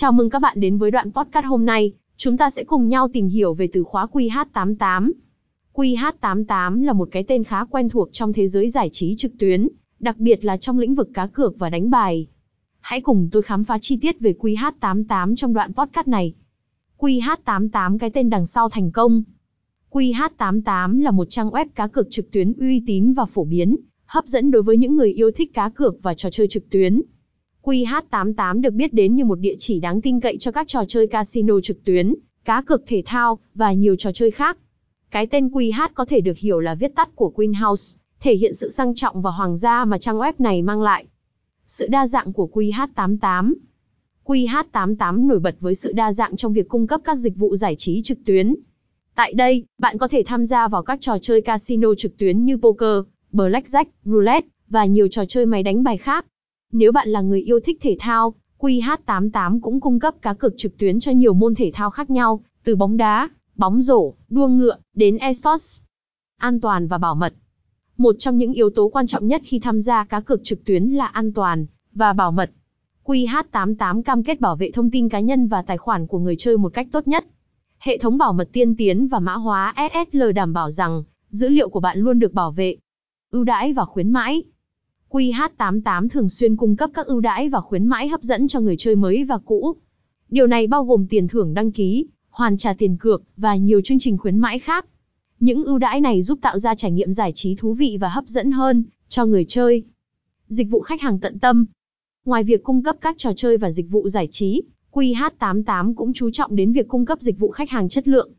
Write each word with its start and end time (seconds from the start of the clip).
Chào 0.00 0.12
mừng 0.12 0.30
các 0.30 0.38
bạn 0.38 0.60
đến 0.60 0.78
với 0.78 0.90
đoạn 0.90 1.12
podcast 1.12 1.46
hôm 1.46 1.66
nay, 1.66 1.92
chúng 2.16 2.36
ta 2.36 2.50
sẽ 2.50 2.64
cùng 2.64 2.88
nhau 2.88 3.08
tìm 3.12 3.28
hiểu 3.28 3.54
về 3.54 3.68
từ 3.72 3.84
khóa 3.84 4.06
QH88. 4.12 5.10
QH88 5.72 6.84
là 6.84 6.92
một 6.92 7.08
cái 7.12 7.24
tên 7.28 7.44
khá 7.44 7.64
quen 7.64 7.88
thuộc 7.88 8.08
trong 8.12 8.32
thế 8.32 8.46
giới 8.46 8.70
giải 8.70 8.88
trí 8.92 9.14
trực 9.16 9.32
tuyến, 9.38 9.68
đặc 9.98 10.16
biệt 10.18 10.44
là 10.44 10.56
trong 10.56 10.78
lĩnh 10.78 10.94
vực 10.94 11.08
cá 11.14 11.26
cược 11.26 11.58
và 11.58 11.70
đánh 11.70 11.90
bài. 11.90 12.26
Hãy 12.80 13.00
cùng 13.00 13.28
tôi 13.32 13.42
khám 13.42 13.64
phá 13.64 13.78
chi 13.78 13.98
tiết 14.00 14.20
về 14.20 14.34
QH88 14.40 15.36
trong 15.36 15.52
đoạn 15.52 15.72
podcast 15.72 16.08
này. 16.08 16.34
QH88 16.98 17.98
cái 17.98 18.10
tên 18.10 18.30
đằng 18.30 18.46
sau 18.46 18.68
thành 18.68 18.90
công. 18.90 19.22
QH88 19.90 21.02
là 21.02 21.10
một 21.10 21.26
trang 21.30 21.50
web 21.50 21.66
cá 21.74 21.86
cược 21.86 22.10
trực 22.10 22.30
tuyến 22.30 22.52
uy 22.52 22.82
tín 22.86 23.12
và 23.12 23.24
phổ 23.24 23.44
biến, 23.44 23.76
hấp 24.06 24.26
dẫn 24.26 24.50
đối 24.50 24.62
với 24.62 24.76
những 24.76 24.96
người 24.96 25.12
yêu 25.12 25.30
thích 25.30 25.54
cá 25.54 25.68
cược 25.68 26.02
và 26.02 26.14
trò 26.14 26.30
chơi 26.30 26.48
trực 26.48 26.70
tuyến. 26.70 27.00
QH88 27.62 28.60
được 28.60 28.74
biết 28.74 28.94
đến 28.94 29.14
như 29.14 29.24
một 29.24 29.38
địa 29.38 29.54
chỉ 29.58 29.80
đáng 29.80 30.00
tin 30.00 30.20
cậy 30.20 30.36
cho 30.40 30.50
các 30.50 30.68
trò 30.68 30.84
chơi 30.88 31.06
casino 31.06 31.60
trực 31.60 31.84
tuyến, 31.84 32.14
cá 32.44 32.62
cược 32.62 32.86
thể 32.86 33.02
thao 33.06 33.38
và 33.54 33.72
nhiều 33.72 33.96
trò 33.96 34.12
chơi 34.12 34.30
khác. 34.30 34.58
Cái 35.10 35.26
tên 35.26 35.48
QH 35.48 35.88
có 35.94 36.04
thể 36.04 36.20
được 36.20 36.38
hiểu 36.38 36.60
là 36.60 36.74
viết 36.74 36.94
tắt 36.94 37.16
của 37.16 37.30
Queen 37.30 37.52
House, 37.52 37.98
thể 38.20 38.34
hiện 38.34 38.54
sự 38.54 38.68
sang 38.68 38.94
trọng 38.94 39.22
và 39.22 39.30
hoàng 39.30 39.56
gia 39.56 39.84
mà 39.84 39.98
trang 39.98 40.18
web 40.18 40.32
này 40.38 40.62
mang 40.62 40.82
lại. 40.82 41.06
Sự 41.66 41.86
đa 41.86 42.06
dạng 42.06 42.32
của 42.32 42.48
QH88 42.52 43.54
QH88 44.24 45.26
nổi 45.26 45.38
bật 45.38 45.56
với 45.60 45.74
sự 45.74 45.92
đa 45.92 46.12
dạng 46.12 46.36
trong 46.36 46.52
việc 46.52 46.68
cung 46.68 46.86
cấp 46.86 47.00
các 47.04 47.14
dịch 47.14 47.36
vụ 47.36 47.56
giải 47.56 47.74
trí 47.76 48.02
trực 48.02 48.18
tuyến. 48.24 48.54
Tại 49.14 49.32
đây, 49.32 49.64
bạn 49.78 49.98
có 49.98 50.08
thể 50.08 50.22
tham 50.26 50.46
gia 50.46 50.68
vào 50.68 50.82
các 50.82 50.98
trò 51.00 51.18
chơi 51.22 51.40
casino 51.40 51.94
trực 51.94 52.16
tuyến 52.18 52.44
như 52.44 52.56
poker, 52.56 53.02
blackjack, 53.32 53.84
roulette 54.04 54.48
và 54.68 54.84
nhiều 54.84 55.08
trò 55.08 55.24
chơi 55.24 55.46
máy 55.46 55.62
đánh 55.62 55.82
bài 55.82 55.96
khác. 55.96 56.26
Nếu 56.72 56.92
bạn 56.92 57.08
là 57.08 57.20
người 57.20 57.40
yêu 57.40 57.60
thích 57.60 57.78
thể 57.80 57.96
thao, 58.00 58.34
QH88 58.58 59.60
cũng 59.60 59.80
cung 59.80 60.00
cấp 60.00 60.14
cá 60.22 60.34
cược 60.34 60.52
trực 60.56 60.78
tuyến 60.78 61.00
cho 61.00 61.12
nhiều 61.12 61.34
môn 61.34 61.54
thể 61.54 61.70
thao 61.74 61.90
khác 61.90 62.10
nhau, 62.10 62.40
từ 62.64 62.76
bóng 62.76 62.96
đá, 62.96 63.28
bóng 63.56 63.80
rổ, 63.80 64.14
đua 64.28 64.48
ngựa, 64.48 64.76
đến 64.94 65.16
esports. 65.16 65.80
An 66.38 66.60
toàn 66.60 66.86
và 66.86 66.98
bảo 66.98 67.14
mật. 67.14 67.34
Một 67.96 68.16
trong 68.18 68.36
những 68.36 68.52
yếu 68.52 68.70
tố 68.70 68.88
quan 68.88 69.06
trọng 69.06 69.26
nhất 69.26 69.42
khi 69.44 69.58
tham 69.58 69.80
gia 69.80 70.04
cá 70.04 70.20
cược 70.20 70.40
trực 70.44 70.64
tuyến 70.64 70.84
là 70.84 71.06
an 71.06 71.32
toàn 71.32 71.66
và 71.92 72.12
bảo 72.12 72.32
mật. 72.32 72.50
QH88 73.04 74.02
cam 74.02 74.22
kết 74.22 74.40
bảo 74.40 74.56
vệ 74.56 74.70
thông 74.70 74.90
tin 74.90 75.08
cá 75.08 75.20
nhân 75.20 75.48
và 75.48 75.62
tài 75.62 75.78
khoản 75.78 76.06
của 76.06 76.18
người 76.18 76.36
chơi 76.38 76.56
một 76.56 76.74
cách 76.74 76.88
tốt 76.92 77.08
nhất. 77.08 77.26
Hệ 77.78 77.98
thống 77.98 78.18
bảo 78.18 78.32
mật 78.32 78.48
tiên 78.52 78.76
tiến 78.76 79.08
và 79.08 79.18
mã 79.18 79.34
hóa 79.34 79.74
SSL 79.92 80.32
đảm 80.34 80.52
bảo 80.52 80.70
rằng 80.70 81.02
dữ 81.30 81.48
liệu 81.48 81.68
của 81.68 81.80
bạn 81.80 81.98
luôn 81.98 82.18
được 82.18 82.32
bảo 82.32 82.52
vệ. 82.52 82.76
Ưu 83.30 83.44
đãi 83.44 83.72
và 83.72 83.84
khuyến 83.84 84.10
mãi. 84.10 84.42
QH88 85.10 86.08
thường 86.08 86.28
xuyên 86.28 86.56
cung 86.56 86.76
cấp 86.76 86.90
các 86.94 87.06
ưu 87.06 87.20
đãi 87.20 87.48
và 87.48 87.60
khuyến 87.60 87.86
mãi 87.86 88.08
hấp 88.08 88.22
dẫn 88.22 88.48
cho 88.48 88.60
người 88.60 88.76
chơi 88.76 88.96
mới 88.96 89.24
và 89.24 89.38
cũ. 89.38 89.76
Điều 90.28 90.46
này 90.46 90.66
bao 90.66 90.84
gồm 90.84 91.06
tiền 91.06 91.28
thưởng 91.28 91.54
đăng 91.54 91.72
ký, 91.72 92.06
hoàn 92.30 92.56
trả 92.56 92.74
tiền 92.74 92.96
cược 92.96 93.22
và 93.36 93.56
nhiều 93.56 93.80
chương 93.84 93.98
trình 93.98 94.18
khuyến 94.18 94.38
mãi 94.38 94.58
khác. 94.58 94.86
Những 95.40 95.64
ưu 95.64 95.78
đãi 95.78 96.00
này 96.00 96.22
giúp 96.22 96.38
tạo 96.42 96.58
ra 96.58 96.74
trải 96.74 96.90
nghiệm 96.90 97.12
giải 97.12 97.32
trí 97.34 97.54
thú 97.54 97.74
vị 97.74 97.96
và 98.00 98.08
hấp 98.08 98.24
dẫn 98.26 98.50
hơn 98.50 98.84
cho 99.08 99.26
người 99.26 99.44
chơi. 99.48 99.82
Dịch 100.48 100.70
vụ 100.70 100.80
khách 100.80 101.00
hàng 101.00 101.18
tận 101.18 101.38
tâm. 101.38 101.66
Ngoài 102.24 102.44
việc 102.44 102.64
cung 102.64 102.82
cấp 102.82 102.96
các 103.00 103.18
trò 103.18 103.32
chơi 103.36 103.56
và 103.56 103.70
dịch 103.70 103.90
vụ 103.90 104.08
giải 104.08 104.28
trí, 104.30 104.62
QH88 104.92 105.94
cũng 105.94 106.12
chú 106.12 106.30
trọng 106.30 106.56
đến 106.56 106.72
việc 106.72 106.88
cung 106.88 107.06
cấp 107.06 107.20
dịch 107.20 107.38
vụ 107.38 107.50
khách 107.50 107.70
hàng 107.70 107.88
chất 107.88 108.08
lượng. 108.08 108.30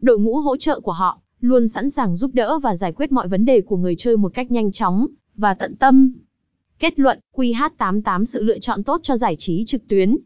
Đội 0.00 0.18
ngũ 0.18 0.36
hỗ 0.36 0.56
trợ 0.56 0.80
của 0.80 0.92
họ 0.92 1.20
luôn 1.40 1.68
sẵn 1.68 1.90
sàng 1.90 2.16
giúp 2.16 2.30
đỡ 2.34 2.58
và 2.58 2.76
giải 2.76 2.92
quyết 2.92 3.12
mọi 3.12 3.28
vấn 3.28 3.44
đề 3.44 3.60
của 3.60 3.76
người 3.76 3.96
chơi 3.96 4.16
một 4.16 4.34
cách 4.34 4.50
nhanh 4.50 4.72
chóng 4.72 5.06
và 5.38 5.54
tận 5.54 5.76
tâm. 5.76 6.12
Kết 6.78 6.98
luận, 6.98 7.18
QH88 7.34 8.24
sự 8.24 8.42
lựa 8.42 8.58
chọn 8.58 8.84
tốt 8.84 9.00
cho 9.02 9.16
giải 9.16 9.36
trí 9.36 9.64
trực 9.64 9.88
tuyến. 9.88 10.16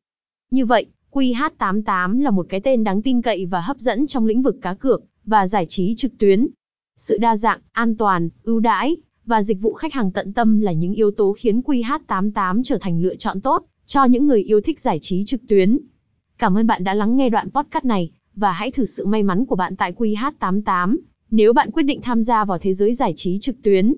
Như 0.50 0.66
vậy, 0.66 0.86
QH88 1.10 2.20
là 2.22 2.30
một 2.30 2.46
cái 2.48 2.60
tên 2.60 2.84
đáng 2.84 3.02
tin 3.02 3.22
cậy 3.22 3.46
và 3.46 3.60
hấp 3.60 3.78
dẫn 3.78 4.06
trong 4.06 4.26
lĩnh 4.26 4.42
vực 4.42 4.56
cá 4.62 4.74
cược 4.74 5.02
và 5.24 5.46
giải 5.46 5.66
trí 5.68 5.94
trực 5.96 6.18
tuyến. 6.18 6.48
Sự 6.96 7.18
đa 7.18 7.36
dạng, 7.36 7.60
an 7.72 7.96
toàn, 7.96 8.28
ưu 8.42 8.60
đãi 8.60 8.96
và 9.26 9.42
dịch 9.42 9.60
vụ 9.60 9.72
khách 9.72 9.92
hàng 9.92 10.12
tận 10.12 10.32
tâm 10.32 10.60
là 10.60 10.72
những 10.72 10.94
yếu 10.94 11.10
tố 11.10 11.32
khiến 11.32 11.60
QH88 11.60 12.62
trở 12.64 12.78
thành 12.80 13.02
lựa 13.02 13.16
chọn 13.16 13.40
tốt 13.40 13.64
cho 13.86 14.04
những 14.04 14.26
người 14.26 14.42
yêu 14.42 14.60
thích 14.60 14.80
giải 14.80 14.98
trí 15.02 15.24
trực 15.24 15.40
tuyến. 15.48 15.78
Cảm 16.38 16.58
ơn 16.58 16.66
bạn 16.66 16.84
đã 16.84 16.94
lắng 16.94 17.16
nghe 17.16 17.28
đoạn 17.28 17.50
podcast 17.50 17.84
này 17.84 18.10
và 18.34 18.52
hãy 18.52 18.70
thử 18.70 18.84
sự 18.84 19.06
may 19.06 19.22
mắn 19.22 19.46
của 19.46 19.56
bạn 19.56 19.76
tại 19.76 19.92
QH88 19.92 20.96
nếu 21.30 21.52
bạn 21.52 21.70
quyết 21.70 21.82
định 21.82 22.00
tham 22.02 22.22
gia 22.22 22.44
vào 22.44 22.58
thế 22.58 22.72
giới 22.72 22.94
giải 22.94 23.12
trí 23.16 23.38
trực 23.38 23.62
tuyến. 23.62 23.94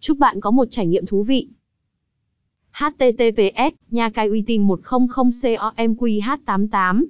Chúc 0.00 0.18
bạn 0.18 0.40
có 0.40 0.50
một 0.50 0.64
trải 0.70 0.86
nghiệm 0.86 1.06
thú 1.06 1.22
vị. 1.22 1.48
https 2.72 3.74
nha 3.90 4.10
cai 4.10 4.28
uy 4.28 4.42
tín 4.46 4.62
100 4.62 5.06
comqh 5.08 6.44
88 6.46 7.06